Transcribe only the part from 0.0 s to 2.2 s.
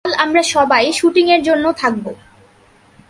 কাল আমরা সবাই শুটিং এর জন্য থাকব।